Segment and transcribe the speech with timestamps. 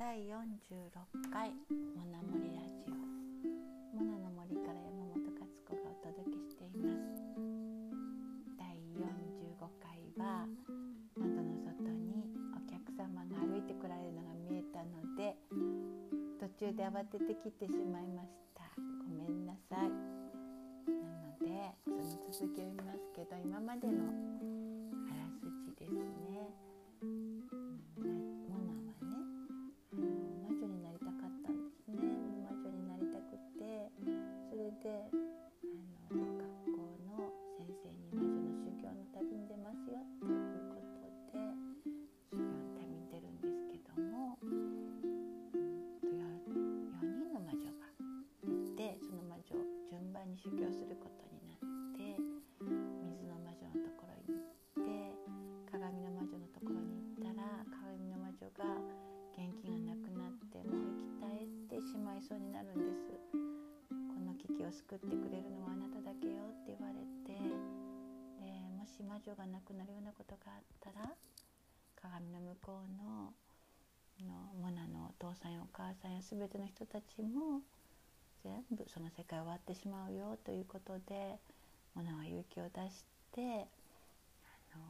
[0.00, 2.96] 第46回モナモリラジオ。
[3.92, 7.20] モナの森から山本勝子がお届けしています。
[8.56, 10.48] 第45回は
[11.20, 12.24] 窓の外に
[12.56, 15.36] お客様が歩いてこられるのが見えたので
[16.40, 18.64] 途中で慌てて切ってしまいました。
[18.80, 19.84] ごめんなさい。
[19.84, 22.00] なのでその
[22.32, 26.29] 続きを見ますけど今までのあらすじですね。
[50.24, 51.64] に修行することになっ
[51.96, 52.16] て
[52.60, 55.16] 水の魔女のところに行って
[55.70, 58.64] 鏡の魔女のところに行ったら鏡の魔女が
[59.32, 63.16] 元気がなくなってもう息絶えてしまいそうになるんです。
[63.90, 68.44] この危機を救ってくれるのはあなただけよって言われてで
[68.76, 71.16] もし魔女が亡くなるようなことがあったら
[71.96, 73.32] 鏡の向こうの
[74.26, 77.62] のモナのお父さんやお母さんや全ての人たちも
[78.42, 81.38] 全部その世界終わってしまうよということで
[81.94, 83.66] モナは勇気を出して
[84.72, 84.84] あの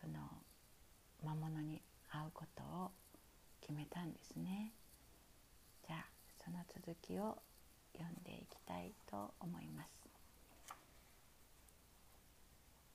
[0.00, 0.18] その
[1.24, 1.80] 魔物に
[2.10, 2.90] 会うことを
[3.60, 4.72] 決めたんですね。
[5.86, 6.06] じゃあ
[6.44, 7.36] その続きを
[7.92, 9.88] 読んでいきたいと思います。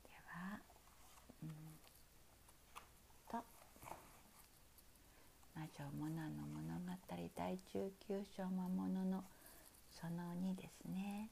[0.04, 0.60] では、
[1.44, 1.50] うん
[3.30, 3.44] と
[5.56, 6.48] 魔女モナの
[7.36, 9.24] 第19章魔物の
[9.92, 11.30] その2ですね。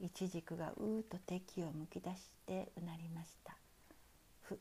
[0.00, 3.56] イチジクがうーと敵をむき出してうなりました。
[4.42, 4.58] ふ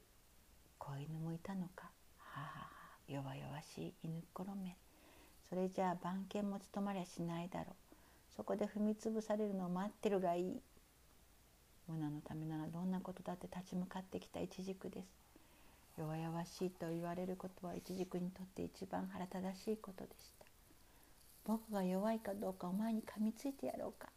[0.79, 1.91] 子犬もいたのか。
[2.19, 2.67] ははは。
[3.07, 4.75] 弱々しい犬っころめ。
[5.47, 7.73] それじゃあ番犬も務まりゃしないだろう。
[8.35, 10.61] そこで踏みつぶされるのを待ってるがいい。
[11.87, 15.24] モナのためならどんなことだって立ち向かってきたイチジクです。
[15.97, 20.45] 弱々しいと言われることはイチジクにとって一番腹立たしいことでした。
[21.45, 24.09] 僕が弱いかどうかお前に噛みついてやろうか。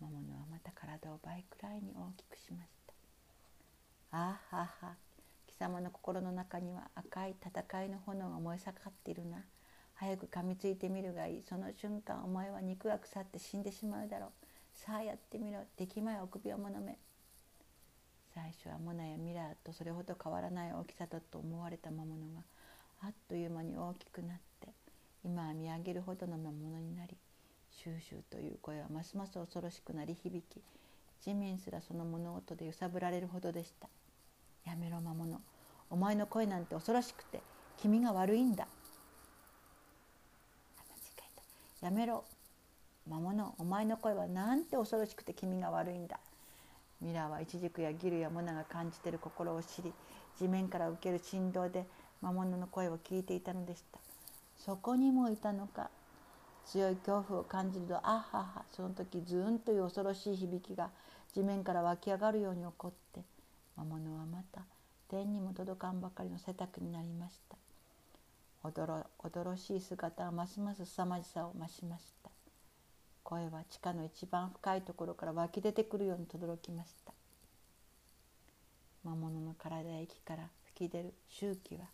[0.00, 2.94] 魔物はまた体を倍くらいに大きくしました。
[4.12, 4.94] ああはは
[5.46, 9.44] 貴様の心の中には赤い戦いの炎が燃え盛っているな。
[9.94, 11.42] 早く噛みついてみるがいい。
[11.42, 14.30] その瞬間お前は肉が腐って死んでしまうだろう。
[14.72, 15.60] さあやってみろ。
[15.76, 16.96] 出来前お首をものめ。
[18.40, 22.40] 最初はモナやミラーとそれほど変わらない大きさだと思われた魔物が
[23.02, 24.68] あっという間に大きくなって
[25.22, 27.18] 今は見上げるほどの魔物になり
[27.70, 30.62] シューシューという声はますます恐ろしくなり響き
[31.22, 33.90] 地面すらその物音で揺さぶられるほどでした。
[34.64, 35.38] やめろ魔物
[35.90, 37.42] お前の声なんて恐ろしくて
[37.76, 38.66] 君が悪いんだ。
[40.78, 41.22] 間違え
[41.80, 41.86] た。
[41.86, 42.24] やめろ。
[43.06, 46.18] 魔物お前の声はなんて恐ろしくて君が悪いんだ。
[47.00, 49.92] ミラーはイチジクやギルやモナが感じている心を知り
[50.38, 51.86] 地面から受ける振動で
[52.20, 53.98] 魔物の声を聞いていたのでした。
[54.58, 55.90] そこにもいたのか。
[56.66, 60.90] 強い恐怖を感じるとあははその時ズーンという恐ろしい響きが
[61.34, 63.22] 地面から湧き上がるように起こって
[63.76, 64.62] 魔物はまた
[65.08, 67.56] 天にも届かんばかりの背丈になりました。
[68.62, 72.19] おどろ驚しい姿はますます凄まじさを増しました。
[73.22, 77.12] 声は地下の一番深いところから湧き出てくるように轟きました。
[79.04, 81.86] 魔物の体や息から吹き出る周期は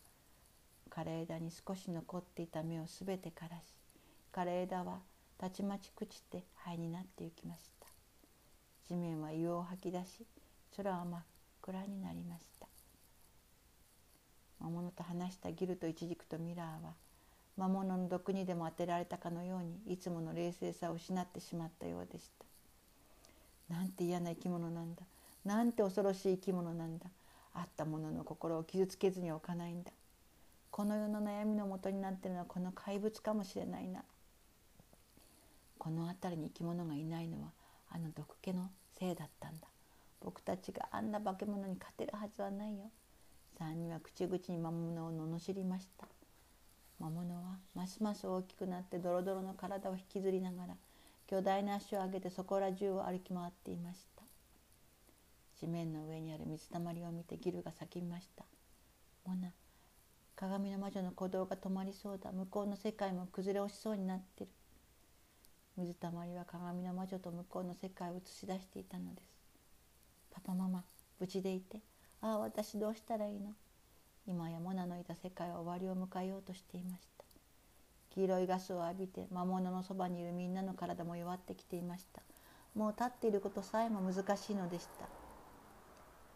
[0.89, 3.63] 枯れ枝に少し残っていた芽をすべて枯らし
[4.33, 4.99] 枯れ枝は
[5.37, 7.87] たちまち朽ちて灰になっていきました。
[8.87, 10.25] 地面は硫黄を吐き出し
[10.75, 11.21] 空は真っ
[11.61, 12.67] 暗になりました。
[14.59, 16.93] 魔物と話したギルとイチジクとミラーは
[17.57, 22.31] 魔物の毒にでも当てられたかのようにいつもの冷静さを失ってしまったようでし
[23.69, 23.73] た。
[23.73, 25.01] なんて嫌な生き物なんだ。
[25.43, 27.07] なんて恐ろしい生き物なんだ。
[27.53, 29.91] あったものの心を傷つけずに置かないんだ。
[30.69, 34.03] この世の悩みのもとになってるのはこの怪物かもしれないな。
[35.79, 37.49] この辺りに生き物がいないのは
[37.89, 39.67] あの毒気のせいだったんだ。
[40.23, 42.91] 僕たちがあんな化け物に勝てるはずはないよ。
[43.59, 46.07] 3人は口々に魔物を罵りました。
[46.99, 50.75] 魔物はますます大きくなってドロドロの体を引きずりながら
[51.27, 54.23] 巨大な足を上げてそこら中を歩き回っていました。
[55.59, 58.45] 地面の上にある水たまりを見てギルが叫びました
[59.25, 59.51] 「モナ
[60.35, 62.31] 鏡の魔女の鼓動が止まりそうだ。
[62.31, 64.51] 向こうの世界も崩れ落ちそうになってる」
[65.77, 69.29] 水たまりは鏡の魔女と向こうの世界を映し出していたのです。
[70.31, 70.83] パパママ
[71.19, 71.81] 無事でいて。
[72.21, 73.53] ああ私どうしたらいいの？
[74.27, 77.23] 今やモナのいた世界は終わりを迎えようとしていました。
[78.13, 82.21] 黄色いガスを浴びて魔物のそばにいるみんなの体も弱ってきていました。
[82.75, 85.07] もう立っていることさえも難しいのでした。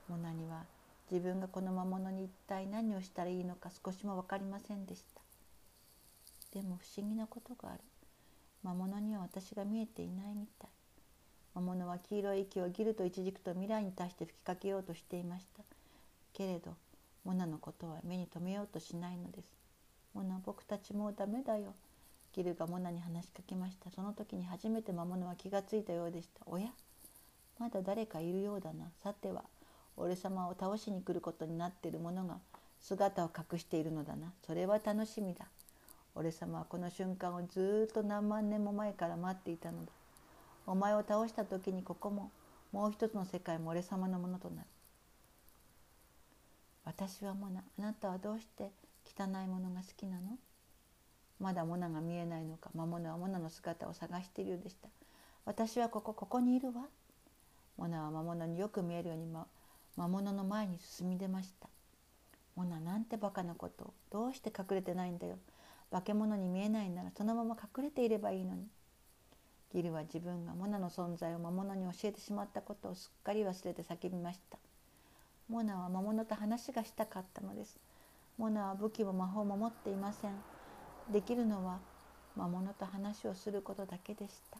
[0.07, 0.63] モナには
[1.11, 5.21] 自分がこの魔物に一体何をしたらいいのか少しも分かりませんでした。
[6.57, 7.81] でも不思議なことがある。
[8.63, 10.69] 魔物には私が見えていないみたい。
[11.55, 15.63] 魔物は黄色い息をギルとイチジクと未来に対して吹きかけようとしていました。
[16.33, 16.75] けれど
[17.23, 19.45] モナのことは目に留めようとしないのです。
[20.13, 21.73] モナ僕たちもうダメだよ。
[22.33, 23.91] ギルがモナに話しかけました。
[23.91, 26.41] その時に初めて魔物は気がついたようでした。
[26.45, 26.69] おや？
[27.59, 28.85] まだ誰かいるようだな。
[29.03, 29.43] さては
[29.97, 32.37] 俺様を倒しに来ることになっている者が
[32.79, 34.31] 姿を隠しているのだな。
[34.47, 35.45] それは楽しみだ。
[36.15, 39.91] 俺様はこの瞬間をずっと何万年も前から待っていたのだ。
[40.65, 42.31] お前を倒した時にここも
[42.71, 44.67] もう一つの世界も俺様のものとなる。
[47.01, 48.69] 私はモナあなたはどうして
[49.17, 50.37] 汚いものが好きなの？
[51.39, 54.87] まだモナが見えないのか魔物はモナの姿を探しているようでした。
[55.43, 56.83] 私はここここにいるわ。
[57.75, 59.47] モナは魔物によく見えるように、ま、
[59.97, 61.69] 魔物の前に進み出ました。
[62.55, 65.39] モナなんてバカなことをどうして隠れてないんだよ。
[65.89, 68.67] 化け物に見えないならそのまま隠れていればいいのに。
[69.73, 74.59] ギルは自分がモナの存在を魔物に教えてしまったことをすっかり忘れて叫びました。
[75.51, 77.77] モナは魔物と話がしたかったのです。
[78.37, 80.31] モナは武器も魔法も持っていません。
[81.11, 81.79] できるのは
[82.37, 84.59] 魔物と話をすることだけでした。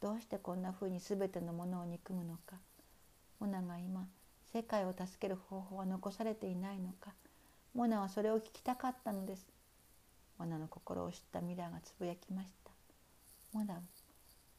[0.00, 2.54] どうしてこんなふうに全てのものを憎むのか。
[3.40, 4.06] モナが今
[4.52, 7.10] 世界を助ける方法は残されていないのか。
[7.74, 9.48] モナはそれを聞きたかったのです。
[10.38, 12.70] モナの心を知ったミラーがつぶやきました。
[13.52, 13.80] モナ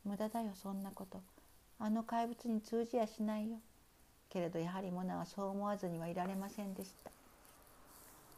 [0.04, 1.22] 無駄だよそんなこと。
[1.80, 3.60] あの怪物に通じやしないよ。
[4.30, 7.12] けれどやはりモナはそう思わずにはいられませんでした。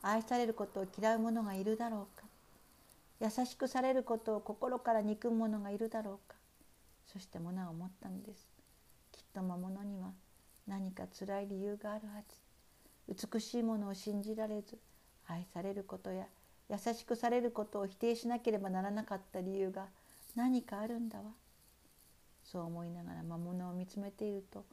[0.02, 2.26] 愛されることを嫌う者がいるだろうか。
[3.22, 6.36] 優しくされることを心から憎む者がいるだろうか。
[7.06, 8.48] そしてモナは思ったのです。
[9.12, 10.12] きっと魔物には
[10.68, 12.22] 何か辛い理由があるは
[13.08, 13.16] ず。
[13.32, 14.78] 美しいものを信じられず
[15.28, 16.26] 愛されることや
[16.70, 19.88] 優しくされることを否定しなければならなかった理由が
[20.36, 21.24] 何かあるんだわ。
[22.44, 24.64] そう思いながら魔物を見つめていると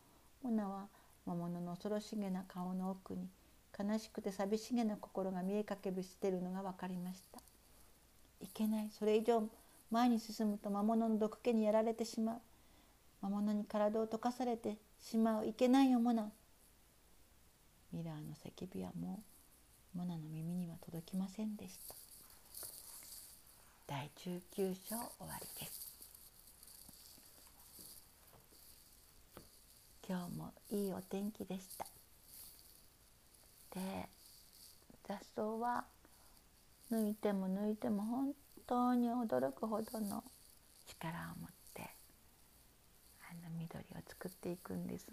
[0.42, 0.86] モナは
[1.26, 3.28] 魔物の恐ろしげな顔の奥に
[3.78, 7.40] 悲しくて寂しげな心が見えかけぶしてるのが分かりました。
[8.40, 8.88] いけない。
[8.90, 9.42] それ以上
[9.90, 12.40] 前に進むと魔物の毒気にやられてしまう。
[13.20, 15.46] 魔物に体を溶かされてしまう。
[15.46, 16.30] いけないよモナ。
[17.92, 19.22] ミラーの叫びはも
[19.94, 21.94] うモナの耳には届きませんでした。
[23.86, 25.85] 第19章終わりです。
[30.08, 31.84] 今日もいいお天気でした。
[33.74, 34.08] で
[35.08, 35.84] 雑草は
[36.92, 38.32] 抜いても抜いても本
[38.68, 40.22] 当に驚くほどの
[40.86, 41.90] 力を持って
[43.28, 45.08] あの緑を作っていくんです。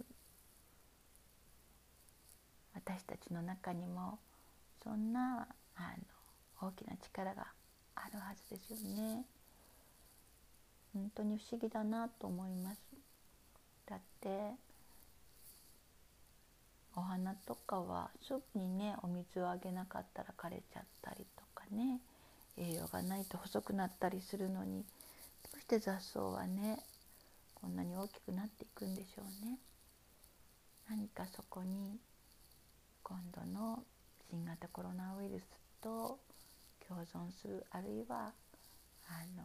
[2.75, 4.19] 私たちの中にも
[4.83, 5.93] そんなあ
[6.61, 7.47] の大きな力が
[7.95, 9.25] あるはずですよね。
[10.93, 12.79] 本当に不思議だなと思います。
[13.87, 14.51] だって
[16.95, 21.99] お花とかはすぐにねお水をあげなかったら枯れちゃったりとかね
[22.57, 24.83] 栄養がないと細くなったりするのに
[25.51, 26.79] どうして雑草はね
[27.55, 29.57] こんなに大きくなっていくんでしょうね。
[30.89, 31.97] 何かそこに
[33.03, 33.79] 今度の
[34.29, 35.45] 新型コロナウイルス
[35.81, 36.19] と
[36.87, 38.33] 共存するあるいは
[39.07, 39.43] あの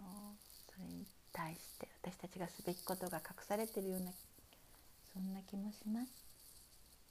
[0.75, 4.11] それに対して私たちがすべきことが隠されてるような
[5.14, 6.27] そんな気もします。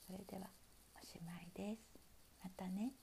[0.07, 0.47] それでは
[0.95, 1.81] おしまいです。
[2.41, 2.93] またね。